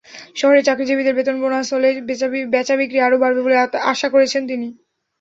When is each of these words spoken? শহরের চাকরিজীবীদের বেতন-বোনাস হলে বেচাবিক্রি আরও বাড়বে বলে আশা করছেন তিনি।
শহরের 0.35 0.65
চাকরিজীবীদের 0.65 1.17
বেতন-বোনাস 1.17 1.67
হলে 1.73 1.89
বেচাবিক্রি 2.53 2.99
আরও 3.01 3.17
বাড়বে 3.23 3.41
বলে 3.43 3.55
আশা 3.91 4.07
করছেন 4.09 4.43
তিনি। 4.47 4.67